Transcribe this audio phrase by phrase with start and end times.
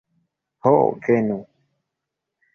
[0.67, 0.71] Ho
[1.03, 1.37] venu!